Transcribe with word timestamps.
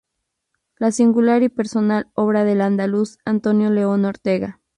La 0.77 0.91
singular 0.91 1.43
y 1.43 1.49
personal 1.49 2.09
obra 2.15 2.43
del 2.43 2.61
andaluz 2.61 3.19
Antonio 3.23 3.69
León 3.69 4.03
Ortega. 4.05 4.59